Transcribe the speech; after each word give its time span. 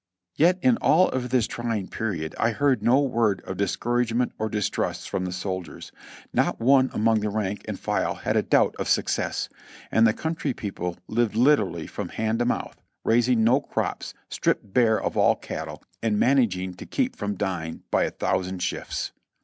Yet 0.35 0.57
in 0.63 0.77
all 0.77 1.09
of 1.09 1.29
this 1.29 1.45
trying 1.45 1.87
period 1.87 2.33
I 2.39 2.53
heard 2.53 2.81
no 2.81 2.99
word 3.01 3.39
of 3.41 3.57
discourage 3.57 4.11
ment 4.15 4.31
or 4.39 4.49
distrust 4.49 5.07
from 5.07 5.25
the 5.25 5.31
soldiers; 5.31 5.91
not 6.33 6.59
one 6.59 6.89
among 6.91 7.19
the 7.19 7.29
rank 7.29 7.61
and 7.67 7.79
file 7.79 8.15
had 8.15 8.35
a 8.35 8.41
doubt 8.41 8.75
of 8.79 8.89
success; 8.89 9.47
and 9.91 10.07
the 10.07 10.11
country 10.13 10.55
people 10.55 10.97
lived 11.07 11.35
literally 11.35 11.85
from 11.85 12.09
hand 12.09 12.39
to 12.39 12.45
mouth, 12.45 12.81
raising 13.03 13.43
no 13.43 13.59
crops, 13.61 14.15
stripped 14.27 14.73
bare 14.73 14.99
of 14.99 15.17
all 15.17 15.35
cattle, 15.35 15.83
and 16.01 16.17
managing 16.17 16.73
to 16.77 16.87
keep 16.87 17.15
from 17.15 17.35
dying 17.35 17.83
by 17.91 18.03
a 18.05 18.09
thousand 18.09 18.63
shifts. 18.63 19.11